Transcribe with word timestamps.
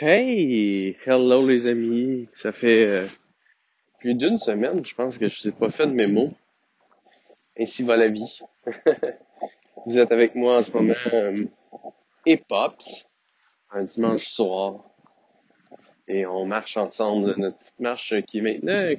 Hey! 0.00 0.96
Hello 1.04 1.44
les 1.44 1.66
amis! 1.66 2.28
Ça 2.32 2.52
fait 2.52 2.86
euh, 2.86 3.06
plus 3.98 4.14
d'une 4.14 4.38
semaine, 4.38 4.86
je 4.86 4.94
pense 4.94 5.18
que 5.18 5.28
je 5.28 5.42
vous 5.42 5.48
ai 5.48 5.50
pas 5.50 5.70
fait 5.70 5.88
de 5.88 5.92
mémo. 5.92 6.28
Ainsi 7.58 7.82
va 7.82 7.96
la 7.96 8.06
vie. 8.06 8.38
vous 9.86 9.98
êtes 9.98 10.12
avec 10.12 10.36
moi 10.36 10.58
en 10.58 10.62
ce 10.62 10.70
moment 10.70 10.94
euh, 11.12 11.34
et 12.26 12.36
Pops, 12.36 13.08
un 13.72 13.82
dimanche 13.82 14.28
soir. 14.28 14.88
Et 16.06 16.24
on 16.26 16.46
marche 16.46 16.76
ensemble 16.76 17.34
notre 17.36 17.58
petite 17.58 17.80
marche 17.80 18.14
qui 18.28 18.38
est 18.38 18.42
maintenant, 18.42 18.94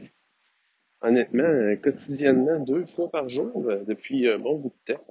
honnêtement, 1.00 1.78
quotidiennement, 1.82 2.60
deux 2.60 2.86
fois 2.88 3.10
par 3.10 3.30
jour, 3.30 3.70
euh, 3.70 3.86
depuis 3.86 4.28
un 4.28 4.38
bon 4.38 4.58
bout 4.58 4.74
de 4.86 4.96
temps. 4.96 5.04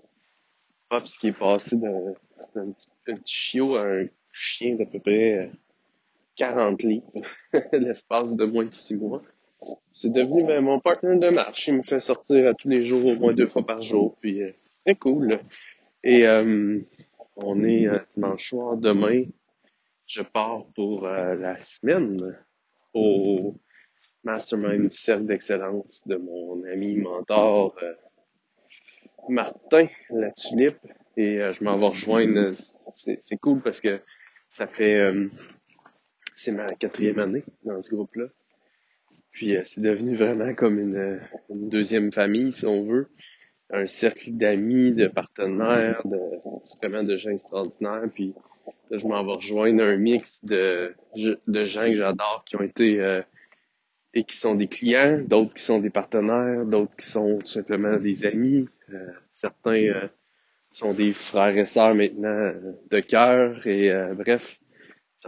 Pops 0.91 1.17
qui 1.17 1.29
est 1.29 1.39
passé 1.39 1.77
d'un 1.77 2.73
petit, 2.73 2.89
petit 3.07 3.35
chiot 3.35 3.77
à 3.77 3.87
un 3.87 4.07
chien 4.35 4.75
d'à 4.75 4.85
peu 4.85 5.01
près 5.01 5.47
euh, 5.47 5.47
40 6.39 6.83
livres 6.83 7.13
l'espace 7.73 8.35
de 8.35 8.45
moins 8.45 8.65
de 8.65 8.73
6 8.73 8.97
mois. 8.97 9.23
C'est 9.93 10.13
devenu 10.13 10.45
ben, 10.45 10.63
mon 10.63 10.79
partenaire 10.79 11.19
de 11.19 11.35
marche. 11.35 11.67
Il 11.67 11.75
me 11.75 11.83
fait 11.83 11.99
sortir 11.99 12.47
à 12.47 12.55
tous 12.55 12.69
les 12.69 12.83
jours, 12.83 13.05
au 13.05 13.19
moins 13.19 13.35
deux 13.35 13.49
fois 13.49 13.67
par 13.67 13.83
jour. 13.83 14.17
Puis 14.21 14.43
euh, 14.43 14.95
cool. 15.01 15.41
Et 16.05 16.27
euh, 16.27 16.81
on 17.37 17.65
est 17.65 17.89
euh, 17.89 17.99
dimanche 18.15 18.51
soir. 18.51 18.77
Demain, 18.77 19.25
je 20.07 20.23
pars 20.23 20.65
pour 20.77 21.07
euh, 21.07 21.35
la 21.35 21.59
semaine 21.59 22.39
au 22.95 23.57
Mastermind 24.23 24.93
Cercle 24.93 25.27
d'excellence 25.27 26.07
de 26.07 26.17
mon 26.17 26.63
ami 26.65 26.97
mentor 26.97 27.75
Martin 29.29 29.89
La 30.11 30.31
Tulipe. 30.31 30.79
Et 31.17 31.39
je 31.39 31.65
m'en 31.65 31.77
vais 31.79 31.89
rejoindre. 31.89 32.53
C'est 32.95 33.37
cool 33.39 33.61
parce 33.61 33.81
que 33.81 34.01
ça 34.51 34.69
fait 34.69 35.13
c'est 36.39 36.53
ma 36.53 36.67
quatrième 36.67 37.19
année 37.19 37.45
dans 37.65 37.81
ce 37.83 37.91
groupe-là. 37.95 38.27
Puis 39.33 39.57
euh, 39.57 39.63
c'est 39.67 39.81
devenu 39.81 40.15
vraiment 40.15 40.55
comme 40.55 40.79
une, 40.79 41.21
une 41.51 41.69
deuxième 41.69 42.13
famille, 42.13 42.53
si 42.53 42.67
on 42.67 42.85
veut. 42.85 43.09
Un 43.71 43.87
cercle 43.87 44.31
d'amis, 44.33 44.93
de 44.93 45.09
partenaires, 45.09 46.01
de 46.07 46.19
vraiment 46.81 47.03
de 47.03 47.17
gens 47.17 47.31
extraordinaires. 47.31 48.05
Puis 48.15 48.35
là, 48.91 48.97
je 48.97 49.07
m'en 49.07 49.23
vais 49.25 49.33
rejoindre 49.33 49.83
un 49.83 49.97
mix 49.97 50.43
de, 50.45 50.95
de 51.15 51.61
gens 51.65 51.85
que 51.85 51.97
j'adore 51.97 52.45
qui 52.47 52.57
ont 52.57 52.63
été 52.63 53.01
euh, 53.01 53.21
et 54.15 54.25
qui 54.25 54.37
sont 54.39 54.55
des 54.55 54.69
clients, 54.69 55.21
d'autres 55.21 55.53
qui 55.53 55.63
sont 55.63 55.81
des 55.81 55.91
partenaires, 55.91 56.65
d'autres 56.65 56.97
qui 56.97 57.07
sont 57.07 57.39
tout 57.39 57.47
simplement 57.47 57.97
des 57.97 58.25
amis. 58.25 58.67
Euh, 58.93 59.11
certains 59.41 59.83
euh, 59.85 60.09
sont 60.71 60.95
des 60.95 61.13
frères 61.13 61.57
et 61.57 61.67
sœurs 61.67 61.95
maintenant 61.95 62.29
euh, 62.29 62.73
de 62.91 63.01
cœur. 63.01 63.67
Et 63.67 63.91
euh, 63.91 64.15
bref, 64.15 64.59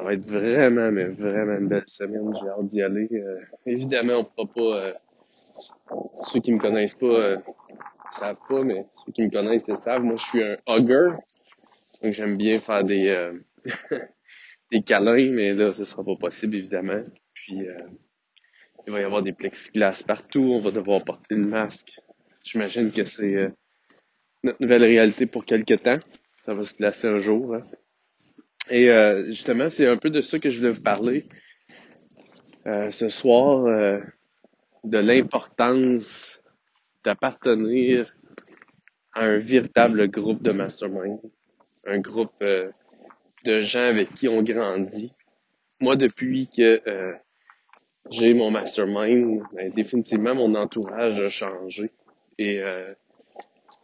ça 0.01 0.07
va 0.07 0.15
être 0.15 0.25
vraiment, 0.27 0.91
mais 0.91 1.05
vraiment 1.05 1.59
une 1.59 1.69
belle 1.69 1.85
semaine. 1.87 2.33
J'ai 2.41 2.49
hâte 2.49 2.69
d'y 2.69 2.81
aller. 2.83 3.09
Euh, 3.13 3.41
évidemment, 3.67 4.21
on 4.21 4.25
pourra 4.25 4.47
pas... 4.55 4.87
euh, 4.87 4.95
ceux 6.25 6.41
qui 6.41 6.53
me 6.53 6.59
connaissent 6.59 6.95
pas 6.95 7.07
euh, 7.07 7.37
savent 8.11 8.39
pas, 8.49 8.63
mais 8.63 8.87
ceux 9.05 9.13
qui 9.13 9.23
me 9.23 9.31
connaissent 9.31 9.69
le 9.69 9.75
savent. 9.75 10.03
Moi, 10.03 10.17
je 10.17 10.25
suis 10.25 10.43
un 10.43 10.57
hugger. 10.67 11.09
Donc, 12.03 12.15
j'aime 12.15 12.39
bien 12.39 12.61
faire 12.61 12.83
des, 12.83 13.09
euh, 13.09 13.39
des 14.73 14.81
câlins, 14.81 15.31
mais 15.33 15.53
là, 15.53 15.75
ce 15.75 15.85
sera 15.85 16.03
pas 16.03 16.17
possible, 16.17 16.57
évidemment. 16.57 17.03
Puis, 17.35 17.59
il 18.87 18.93
va 18.95 19.01
y 19.01 19.05
avoir 19.05 19.23
des 19.23 19.35
plexiglas 19.35 20.03
partout. 20.07 20.41
On 20.41 20.61
va 20.61 20.71
devoir 20.71 21.05
porter 21.05 21.35
le 21.35 21.47
masque. 21.47 21.91
J'imagine 22.43 22.91
que 22.91 23.05
c'est 23.05 23.53
notre 24.43 24.63
nouvelle 24.63 24.85
réalité 24.85 25.27
pour 25.27 25.45
quelque 25.45 25.75
temps. 25.75 25.99
Ça 26.47 26.55
va 26.55 26.65
se 26.65 26.73
placer 26.73 27.07
un 27.07 27.19
jour. 27.19 27.55
hein. 27.55 27.63
Et 28.71 28.89
euh, 28.89 29.27
justement, 29.27 29.69
c'est 29.69 29.89
un 29.89 29.97
peu 29.97 30.11
de 30.11 30.21
ça 30.21 30.39
que 30.39 30.49
je 30.49 30.59
voulais 30.59 30.73
vous 30.73 30.81
parler 30.81 31.27
euh, 32.67 32.91
ce 32.93 33.09
soir, 33.09 33.67
euh, 33.67 34.01
de 34.85 34.99
l'importance 34.99 36.41
d'appartenir 37.05 38.15
à 39.13 39.25
un 39.25 39.39
véritable 39.39 40.09
groupe 40.09 40.43
de 40.43 40.53
mastermind, 40.53 41.19
un 41.85 41.99
groupe 41.99 42.33
euh, 42.43 42.71
de 43.45 43.61
gens 43.61 43.87
avec 43.87 44.15
qui 44.15 44.29
on 44.29 44.43
grandit. 44.43 45.13
Moi, 45.81 45.97
depuis 45.97 46.49
que 46.55 46.81
euh, 46.87 47.13
j'ai 48.11 48.35
mon 48.35 48.53
mastermind, 48.53 49.43
ben, 49.53 49.73
définitivement, 49.73 50.35
mon 50.35 50.55
entourage 50.55 51.21
a 51.21 51.29
changé. 51.29 51.91
Et 52.39 52.61
euh, 52.61 52.95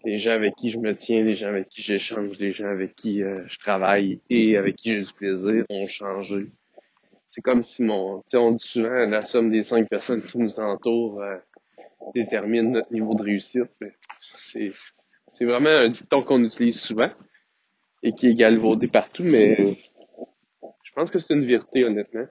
les 0.04 0.18
gens 0.18 0.32
avec 0.32 0.54
qui 0.56 0.70
je 0.70 0.78
me 0.78 0.94
tiens, 0.94 1.22
les 1.22 1.34
gens 1.34 1.48
avec 1.48 1.68
qui 1.68 1.82
j'échange, 1.82 2.38
les 2.38 2.50
gens 2.50 2.68
avec 2.68 2.94
qui 2.94 3.22
euh, 3.22 3.34
je 3.46 3.58
travaille 3.58 4.20
et 4.30 4.56
avec 4.56 4.76
qui 4.76 4.92
j'ai 4.92 5.02
du 5.02 5.12
plaisir 5.12 5.64
ont 5.68 5.86
changé. 5.88 6.46
C'est 7.26 7.40
comme 7.40 7.62
si 7.62 7.82
mon, 7.82 8.22
on 8.34 8.52
dit 8.52 8.66
souvent 8.66 9.06
la 9.06 9.22
somme 9.22 9.50
des 9.50 9.64
cinq 9.64 9.88
personnes 9.88 10.22
qui 10.22 10.38
nous 10.38 10.60
entourent 10.60 11.20
euh, 11.20 11.36
détermine 12.14 12.72
notre 12.72 12.92
niveau 12.92 13.14
de 13.14 13.22
réussite. 13.22 13.70
C'est, 14.38 14.72
c'est 15.28 15.44
vraiment 15.44 15.70
un 15.70 15.88
dicton 15.88 16.22
qu'on 16.22 16.44
utilise 16.44 16.80
souvent 16.80 17.10
et 18.02 18.12
qui 18.12 18.28
est 18.28 18.34
galvaudé 18.34 18.86
partout, 18.86 19.24
mais 19.24 19.56
je 20.84 20.92
pense 20.94 21.10
que 21.10 21.18
c'est 21.18 21.34
une 21.34 21.44
vérité 21.44 21.84
honnêtement. 21.84 22.26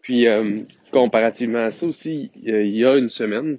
Puis 0.00 0.26
euh, 0.28 0.58
comparativement 0.92 1.64
à 1.64 1.70
ça 1.70 1.86
aussi, 1.86 2.30
il 2.34 2.76
y 2.76 2.84
a 2.84 2.96
une 2.96 3.08
semaine, 3.08 3.58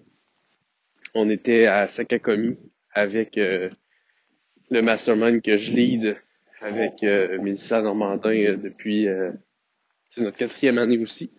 on 1.14 1.30
était 1.30 1.66
à 1.68 1.88
Sakakomi 1.88 2.58
avec 2.96 3.38
euh, 3.38 3.70
le 4.72 4.82
mastermind 4.82 5.42
que 5.44 5.58
je 5.58 5.72
lead 5.72 6.18
avec 6.62 7.04
euh, 7.04 7.38
Mélissa 7.40 7.82
Normandin 7.84 8.32
euh, 8.32 8.56
depuis 8.58 9.08
c'est 10.10 10.22
notre 10.22 10.38
quatrième 10.38 10.78
année 10.80 10.98
aussi. 10.98 11.32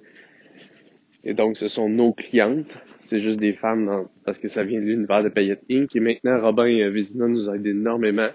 Et 1.24 1.34
donc, 1.34 1.56
ce 1.56 1.66
sont 1.66 1.88
nos 1.88 2.12
clientes. 2.12 2.72
C'est 3.02 3.20
juste 3.20 3.40
des 3.40 3.52
femmes 3.52 3.86
dans- 3.86 4.10
parce 4.24 4.38
que 4.38 4.48
ça 4.48 4.62
vient 4.62 4.78
de 4.78 4.84
l'univers 4.84 5.24
de 5.24 5.28
Payette 5.28 5.62
Inc. 5.70 5.96
Et 5.96 6.00
maintenant, 6.00 6.40
Robin 6.40 6.88
Vézina 6.90 7.26
nous 7.26 7.50
aide 7.50 7.66
énormément. 7.66 8.28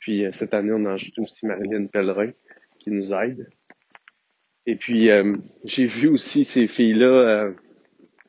Puis 0.00 0.24
cette 0.32 0.52
année, 0.52 0.72
on 0.72 0.84
a 0.86 0.92
ajouté 0.94 1.20
aussi 1.22 1.46
Marilyn 1.46 1.86
Pellerin 1.86 2.32
qui 2.78 2.90
nous 2.90 3.12
aide. 3.14 3.48
Et 4.66 4.76
puis, 4.76 5.10
euh, 5.10 5.32
j'ai 5.64 5.86
vu 5.86 6.08
aussi 6.08 6.44
ces 6.44 6.66
filles-là. 6.66 7.06
euh, 7.06 7.52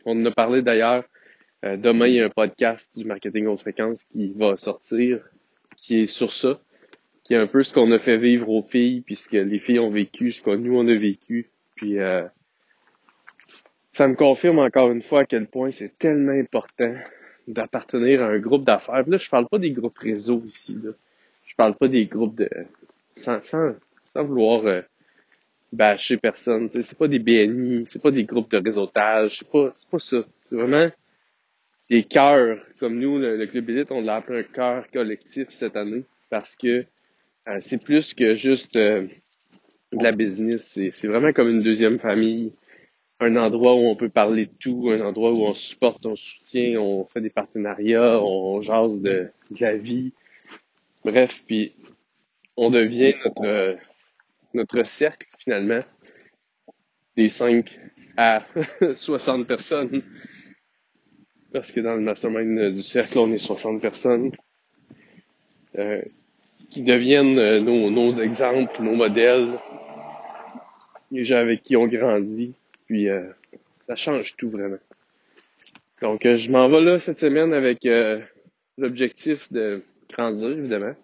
on 0.05 0.21
en 0.21 0.25
a 0.25 0.31
parlé 0.31 0.61
d'ailleurs. 0.61 1.03
Euh, 1.63 1.77
demain, 1.77 2.07
il 2.07 2.15
y 2.15 2.21
a 2.21 2.25
un 2.25 2.29
podcast 2.29 2.89
du 2.95 3.05
marketing 3.05 3.45
haute 3.47 3.61
fréquence 3.61 4.03
qui 4.05 4.33
va 4.35 4.55
sortir, 4.55 5.19
qui 5.77 5.99
est 5.99 6.07
sur 6.07 6.31
ça, 6.31 6.59
qui 7.23 7.33
est 7.35 7.37
un 7.37 7.47
peu 7.47 7.61
ce 7.61 7.73
qu'on 7.73 7.91
a 7.91 7.99
fait 7.99 8.17
vivre 8.17 8.49
aux 8.49 8.63
filles, 8.63 9.01
puisque 9.01 9.33
les 9.33 9.59
filles 9.59 9.79
ont 9.79 9.91
vécu 9.91 10.31
ce 10.31 10.41
que 10.41 10.55
nous, 10.55 10.75
on 10.75 10.87
a 10.87 10.95
vécu. 10.95 11.49
Puis, 11.75 11.99
euh, 11.99 12.23
ça 13.91 14.07
me 14.07 14.15
confirme 14.15 14.59
encore 14.59 14.91
une 14.91 15.01
fois 15.01 15.21
à 15.21 15.25
quel 15.25 15.47
point 15.47 15.69
c'est 15.69 15.97
tellement 15.97 16.31
important 16.31 16.93
d'appartenir 17.47 18.23
à 18.23 18.27
un 18.27 18.39
groupe 18.39 18.63
d'affaires. 18.63 19.07
Là, 19.07 19.17
je 19.17 19.29
parle 19.29 19.47
pas 19.47 19.59
des 19.59 19.71
groupes 19.71 19.97
réseau 19.97 20.43
ici. 20.47 20.79
Là. 20.81 20.91
Je 21.45 21.55
parle 21.55 21.75
pas 21.75 21.87
des 21.87 22.05
groupes 22.05 22.35
de... 22.35 22.49
Sans, 23.15 23.41
sans, 23.43 23.75
sans 24.13 24.23
vouloir 24.23 24.65
euh, 24.65 24.81
bâcher 25.73 26.17
personne. 26.17 26.69
C'est 26.69 26.97
pas 26.97 27.07
des 27.07 27.19
BNI, 27.19 27.85
c'est 27.85 28.01
pas 28.01 28.11
des 28.11 28.23
groupes 28.23 28.49
de 28.49 28.57
réseautage, 28.57 29.39
c'est 29.39 29.49
pas, 29.49 29.73
pas 29.91 29.99
ça. 29.99 30.23
C'est 30.43 30.55
vraiment 30.55 30.89
des 31.91 32.03
cœurs. 32.03 32.57
Comme 32.79 32.97
nous, 32.97 33.19
le, 33.19 33.45
Club 33.47 33.69
Élite, 33.69 33.91
on 33.91 34.01
l'a 34.01 34.15
appelé 34.15 34.39
un 34.39 34.43
cœur 34.43 34.89
collectif 34.89 35.49
cette 35.49 35.75
année 35.75 36.05
parce 36.29 36.55
que 36.55 36.85
euh, 37.49 37.57
c'est 37.59 37.83
plus 37.83 38.13
que 38.13 38.33
juste 38.33 38.77
euh, 38.77 39.07
de 39.91 40.01
la 40.03 40.13
business. 40.13 40.79
C'est, 40.91 41.07
vraiment 41.07 41.33
comme 41.33 41.49
une 41.49 41.61
deuxième 41.61 41.99
famille. 41.99 42.53
Un 43.19 43.35
endroit 43.35 43.75
où 43.75 43.85
on 43.85 43.95
peut 43.95 44.09
parler 44.09 44.45
de 44.45 44.51
tout, 44.57 44.89
un 44.89 45.01
endroit 45.01 45.31
où 45.31 45.43
on 45.43 45.53
supporte, 45.53 46.05
on 46.05 46.15
soutient, 46.15 46.79
on 46.79 47.05
fait 47.05 47.21
des 47.21 47.29
partenariats, 47.29 48.19
on 48.19 48.61
jase 48.61 48.99
de, 48.99 49.29
de 49.51 49.57
la 49.59 49.75
vie. 49.75 50.13
Bref, 51.03 51.43
puis 51.45 51.75
on 52.55 52.71
devient 52.71 53.13
notre 53.23 53.45
euh, 53.45 53.75
notre 54.53 54.83
cercle 54.83 55.27
finalement 55.37 55.81
des 57.15 57.29
5 57.29 57.79
à 58.17 58.43
60 58.95 59.45
personnes. 59.45 60.01
Parce 61.53 61.71
que 61.71 61.81
dans 61.81 61.95
le 61.95 62.01
mastermind 62.01 62.57
euh, 62.57 62.71
du 62.71 62.81
cercle, 62.81 63.17
on 63.19 63.31
est 63.31 63.37
60 63.37 63.81
personnes 63.81 64.31
euh, 65.77 66.01
qui 66.69 66.81
deviennent 66.81 67.37
euh, 67.37 67.59
nos, 67.59 67.91
nos 67.91 68.11
exemples, 68.11 68.81
nos 68.81 68.95
modèles, 68.95 69.59
les 71.11 71.23
gens 71.25 71.37
avec 71.37 71.61
qui 71.61 71.75
on 71.75 71.87
grandit. 71.87 72.53
Puis 72.87 73.09
euh, 73.09 73.29
ça 73.85 73.95
change 73.95 74.35
tout 74.37 74.49
vraiment. 74.49 74.79
Donc 76.01 76.25
euh, 76.25 76.37
je 76.37 76.49
m'en 76.49 76.69
vais 76.69 76.81
là 76.81 76.97
cette 76.97 77.19
semaine 77.19 77.53
avec 77.53 77.87
l'objectif 78.77 79.51
de 79.51 79.83
grandir, 80.09 80.51
évidemment, 80.51 80.95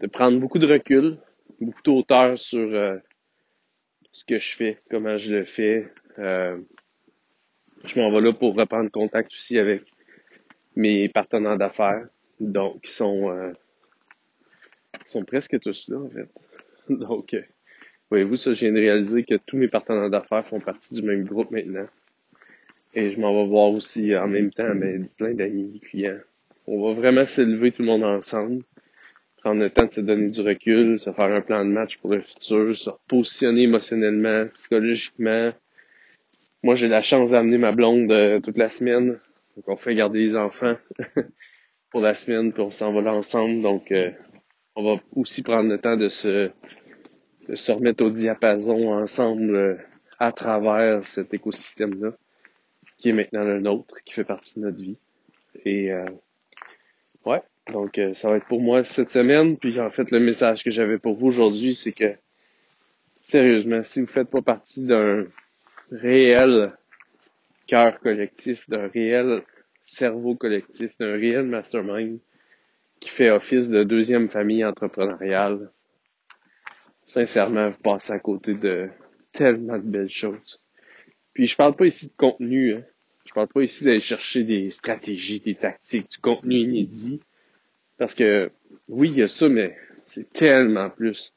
de 0.00 0.06
prendre 0.08 0.38
beaucoup 0.40 0.58
de 0.58 0.66
recul, 0.66 1.16
beaucoup 1.60 1.82
d'auteur 1.82 2.36
sur 2.38 2.68
ce 4.10 4.24
que 4.24 4.38
je 4.38 4.56
fais, 4.56 4.78
comment 4.90 5.16
je 5.16 5.36
le 5.36 5.44
fais. 5.44 5.84
Euh, 7.84 7.88
je 7.88 8.00
m'en 8.00 8.10
vais 8.10 8.20
là 8.20 8.32
pour 8.32 8.54
reprendre 8.54 8.90
contact 8.90 9.32
aussi 9.32 9.58
avec 9.58 9.82
mes 10.76 11.08
partenaires 11.08 11.58
d'affaires, 11.58 12.06
donc 12.40 12.82
qui 12.82 12.90
sont 12.90 13.30
euh, 13.30 13.52
sont 15.06 15.24
presque 15.24 15.58
tous 15.60 15.88
là 15.88 15.98
en 15.98 16.08
fait. 16.08 16.28
Donc 16.88 17.34
euh, 17.34 17.42
Voyez-vous, 18.12 18.36
ça, 18.36 18.52
je 18.52 18.60
viens 18.60 18.72
de 18.72 18.78
réaliser 18.78 19.24
que 19.24 19.36
tous 19.36 19.56
mes 19.56 19.68
partenaires 19.68 20.10
d'affaires 20.10 20.46
font 20.46 20.60
partie 20.60 20.94
du 20.94 21.00
même 21.00 21.24
groupe 21.24 21.50
maintenant. 21.50 21.86
Et 22.92 23.08
je 23.08 23.18
m'en 23.18 23.32
vais 23.32 23.48
voir 23.48 23.70
aussi 23.70 24.14
en 24.14 24.28
même 24.28 24.50
temps 24.50 24.74
ben, 24.74 25.08
plein 25.16 25.32
d'amis, 25.32 25.80
clients. 25.80 26.18
On 26.66 26.86
va 26.86 26.92
vraiment 26.92 27.24
s'élever 27.24 27.72
tout 27.72 27.80
le 27.80 27.88
monde 27.88 28.04
ensemble, 28.04 28.64
prendre 29.38 29.62
le 29.62 29.70
temps 29.70 29.86
de 29.86 29.94
se 29.94 30.02
donner 30.02 30.28
du 30.28 30.42
recul, 30.42 30.98
se 30.98 31.10
faire 31.10 31.32
un 31.32 31.40
plan 31.40 31.64
de 31.64 31.70
match 31.70 31.96
pour 31.96 32.10
le 32.10 32.20
futur, 32.20 32.76
se 32.76 32.90
repositionner 32.90 33.62
émotionnellement, 33.62 34.46
psychologiquement. 34.52 35.54
Moi, 36.64 36.76
j'ai 36.76 36.86
la 36.86 37.02
chance 37.02 37.32
d'amener 37.32 37.58
ma 37.58 37.72
blonde 37.72 38.12
euh, 38.12 38.38
toute 38.38 38.56
la 38.56 38.68
semaine. 38.68 39.18
Donc, 39.56 39.68
on 39.68 39.76
fait 39.76 39.96
garder 39.96 40.20
les 40.20 40.36
enfants 40.36 40.76
pour 41.90 42.00
la 42.00 42.14
semaine, 42.14 42.52
puis 42.52 42.62
on 42.62 42.70
s'en 42.70 42.92
va 42.92 43.02
là 43.02 43.12
ensemble. 43.12 43.62
Donc, 43.62 43.90
euh, 43.90 44.10
on 44.76 44.84
va 44.84 45.02
aussi 45.16 45.42
prendre 45.42 45.68
le 45.68 45.78
temps 45.78 45.96
de 45.96 46.08
se, 46.08 46.50
de 47.48 47.56
se 47.56 47.72
remettre 47.72 48.04
au 48.04 48.10
diapason 48.10 48.92
ensemble 48.92 49.54
euh, 49.56 49.76
à 50.20 50.30
travers 50.30 51.02
cet 51.02 51.34
écosystème-là 51.34 52.12
qui 52.96 53.08
est 53.08 53.12
maintenant 53.12 53.42
le 53.42 53.58
nôtre, 53.58 53.96
qui 54.04 54.14
fait 54.14 54.22
partie 54.22 54.60
de 54.60 54.64
notre 54.66 54.80
vie. 54.80 54.98
Et 55.64 55.90
euh, 55.90 56.04
ouais, 57.26 57.42
donc 57.72 58.00
ça 58.12 58.28
va 58.28 58.36
être 58.36 58.46
pour 58.46 58.60
moi 58.60 58.84
cette 58.84 59.10
semaine. 59.10 59.56
Puis 59.56 59.80
en 59.80 59.90
fait, 59.90 60.12
le 60.12 60.20
message 60.20 60.62
que 60.62 60.70
j'avais 60.70 60.98
pour 60.98 61.16
vous 61.16 61.26
aujourd'hui, 61.26 61.74
c'est 61.74 61.90
que 61.90 62.14
sérieusement, 63.28 63.82
si 63.82 64.00
vous 64.00 64.06
faites 64.06 64.30
pas 64.30 64.42
partie 64.42 64.82
d'un 64.82 65.26
réel 65.92 66.72
cœur 67.66 68.00
collectif, 68.00 68.68
d'un 68.68 68.88
réel 68.88 69.42
cerveau 69.80 70.34
collectif, 70.34 70.96
d'un 70.98 71.12
réel 71.12 71.44
mastermind 71.44 72.18
qui 73.00 73.08
fait 73.08 73.30
office 73.30 73.68
de 73.68 73.82
deuxième 73.82 74.28
famille 74.28 74.64
entrepreneuriale, 74.64 75.70
sincèrement, 77.04 77.70
vous 77.70 77.80
passez 77.80 78.12
à 78.12 78.18
côté 78.18 78.54
de 78.54 78.88
tellement 79.32 79.78
de 79.78 79.82
belles 79.82 80.10
choses. 80.10 80.60
Puis 81.32 81.46
je 81.46 81.56
parle 81.56 81.74
pas 81.74 81.86
ici 81.86 82.06
de 82.08 82.12
contenu, 82.16 82.74
hein. 82.74 82.84
Je 83.24 83.32
parle 83.32 83.48
pas 83.48 83.62
ici 83.62 83.84
d'aller 83.84 84.00
chercher 84.00 84.42
des 84.42 84.70
stratégies, 84.70 85.40
des 85.40 85.54
tactiques, 85.54 86.10
du 86.10 86.18
contenu 86.18 86.56
inédit. 86.56 87.20
Parce 87.96 88.14
que, 88.14 88.50
oui, 88.88 89.10
il 89.10 89.18
y 89.18 89.22
a 89.22 89.28
ça, 89.28 89.48
mais 89.48 89.76
c'est 90.06 90.32
tellement 90.32 90.90
plus. 90.90 91.32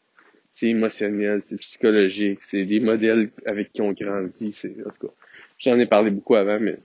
C'est 0.55 0.67
émotionnel, 0.67 1.41
c'est 1.41 1.57
psychologique, 1.57 2.41
c'est 2.41 2.63
des 2.63 2.79
modèles 2.79 3.29
avec 3.45 3.73
qui 3.73 3.81
on 3.81 3.91
grandit, 3.91 4.53
c'est, 4.53 4.73
en 4.85 4.89
tout 4.89 5.07
cas, 5.07 5.13
j'en 5.59 5.77
ai 5.77 5.85
parlé 5.85 6.11
beaucoup 6.11 6.35
avant, 6.35 6.61
mais 6.61 6.77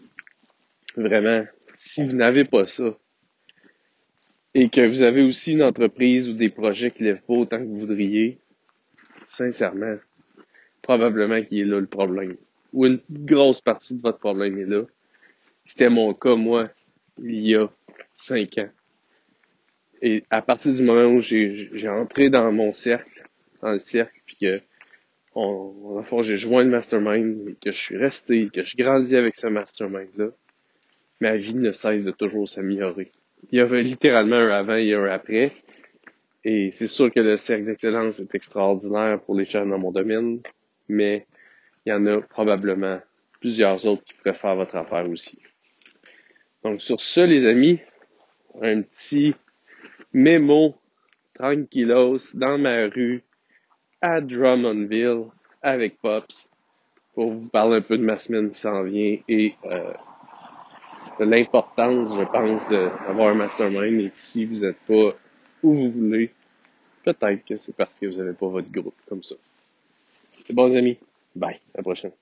vraiment, 0.96 1.46
si 1.78 2.05
vous 2.05 2.17
n'avez 2.17 2.44
pas 2.44 2.67
ça, 2.67 2.99
et 4.55 4.70
que 4.70 4.84
vous 4.88 5.05
avez 5.05 5.22
aussi 5.22 5.52
une 5.52 5.62
entreprise 5.62 6.28
ou 6.28 6.32
des 6.32 6.49
projets 6.49 6.90
qui 6.90 7.05
lèvent 7.05 7.22
pas 7.22 7.34
autant 7.34 7.58
que 7.58 7.62
vous 7.62 7.76
voudriez, 7.76 8.38
sincèrement, 9.28 9.94
probablement 10.82 11.40
qu'il 11.40 11.61
est 11.61 11.64
là 11.64 11.78
le 11.78 11.87
problème. 11.87 12.34
Ou 12.73 12.87
une 12.87 13.00
grosse 13.08 13.61
partie 13.61 13.94
de 13.94 14.00
votre 14.00 14.19
problème 14.19 14.58
est 14.58 14.66
là. 14.66 14.82
C'était 15.64 15.90
mon 15.90 16.12
cas, 16.12 16.34
moi, 16.34 16.70
il 17.23 17.46
y 17.46 17.55
a 17.55 17.70
cinq 18.16 18.58
ans. 18.58 18.70
Et 20.02 20.25
à 20.28 20.43
partir 20.43 20.75
du 20.75 20.82
moment 20.82 21.05
où 21.05 21.20
j'ai 21.20 21.88
entré 21.88 22.31
dans 22.31 22.50
mon 22.50 22.73
cercle, 22.73 23.30
dans 23.62 23.73
le 23.73 23.79
cercle, 23.79 24.21
puis 24.27 24.37
que 24.41 24.61
on, 25.35 26.03
en 26.11 26.23
j'ai 26.23 26.37
joint 26.37 26.65
le 26.65 26.71
mastermind, 26.71 27.49
et 27.49 27.55
que 27.55 27.71
je 27.71 27.79
suis 27.79 27.97
resté, 27.97 28.49
que 28.53 28.62
je 28.62 28.77
grandis 28.77 29.17
avec 29.17 29.35
ce 29.35 29.47
mastermind-là, 29.47 30.29
ma 31.21 31.37
vie 31.37 31.55
ne 31.55 31.73
cesse 31.73 32.05
de 32.05 32.11
toujours 32.11 32.49
s'améliorer. 32.49 33.12
Il 33.51 33.59
y 33.59 33.62
avait 33.62 33.83
littéralement 33.83 34.37
un 34.37 34.51
avant 34.51 34.77
et 34.77 34.95
un 34.95 35.05
après. 35.05 35.51
Et 36.45 36.71
c'est 36.73 36.87
sûr 36.87 37.12
que 37.12 37.21
le 37.21 37.37
cercle 37.37 37.65
d'excellence 37.65 38.21
est 38.21 38.35
extraordinaire 38.35 39.21
pour 39.21 39.35
les 39.35 39.45
gens 39.45 39.67
dans 39.67 39.79
mon 39.79 39.93
domaine, 39.93 40.41
mais 40.89 41.27
il 41.85 41.91
y 41.91 41.93
en 41.93 42.07
a 42.07 42.21
probablement 42.21 43.01
plusieurs 43.41 43.87
autres 43.87 44.03
qui 44.05 44.15
pourraient 44.15 44.35
faire 44.35 44.57
votre 44.57 44.77
affaire 44.77 45.09
aussi. 45.09 45.39
Donc 46.62 46.81
sur 46.81 47.01
ce, 47.01 47.21
les 47.21 47.47
amis, 47.47 47.79
un 48.61 48.83
petit 48.83 49.35
mémo 50.12 50.77
tranquillos 51.35 52.35
dans 52.35 52.59
ma 52.59 52.87
rue 52.87 53.23
à 54.00 54.20
Drummondville 54.20 55.26
avec 55.62 55.99
Pops 56.00 56.49
pour 57.14 57.32
vous 57.32 57.49
parler 57.49 57.76
un 57.76 57.81
peu 57.82 57.99
de 57.99 58.05
ma 58.05 58.17
semaine 58.17 58.50
qui 58.50 58.58
s'en 58.58 58.82
vient 58.82 59.19
et 59.29 59.55
euh, 59.67 59.93
de 61.19 61.25
l'importance, 61.25 62.14
je 62.17 62.25
pense, 62.25 62.69
d'avoir 62.69 63.29
un 63.29 63.35
mastermind 63.35 64.00
et 64.00 64.11
que 64.11 64.19
si 64.19 64.44
vous 64.44 64.61
n'êtes 64.61 64.79
pas 64.87 65.11
où 65.62 65.75
vous 65.75 65.91
voulez, 65.91 66.32
peut-être 67.05 67.44
que 67.44 67.56
c'est 67.56 67.75
parce 67.75 67.99
que 67.99 68.06
vous 68.06 68.17
n'avez 68.17 68.32
pas 68.32 68.49
votre 68.49 68.70
groupe 68.70 68.94
comme 69.08 69.23
ça. 69.23 69.35
C'est 70.31 70.55
bon, 70.55 70.67
les 70.67 70.76
amis. 70.76 70.99
Bye. 71.37 71.61
À 71.75 71.79
la 71.79 71.82
prochaine. 71.82 72.12